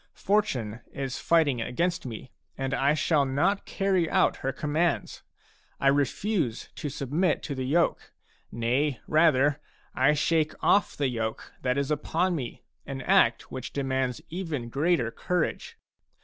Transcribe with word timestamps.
Fortune 0.17 0.81
is 0.91 1.19
fighting 1.19 1.61
against 1.61 2.07
me, 2.07 2.31
and 2.57 2.73
I 2.73 2.95
shall 2.95 3.23
not 3.23 3.67
carry 3.67 4.09
out 4.09 4.37
her 4.37 4.51
commands. 4.51 5.21
I 5.79 5.89
refuse 5.89 6.69
to 6.77 6.89
submit 6.89 7.43
to 7.43 7.53
the 7.53 7.65
yoke; 7.67 8.11
nay 8.51 8.99
rather, 9.05 9.61
I 9.93 10.15
shake 10.15 10.55
ofF 10.63 10.97
the 10.97 11.07
yoke 11.09 11.53
that 11.61 11.77
is 11.77 11.91
upon 11.91 12.33
me,— 12.35 12.63
an 12.87 13.01
act 13.03 13.51
which 13.51 13.73
demands 13.73 14.21
even 14.31 14.69
greater 14.69 15.11
courage. 15.11 15.77